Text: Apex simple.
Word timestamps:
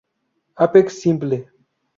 Apex 0.65 0.97
simple. 0.99 1.45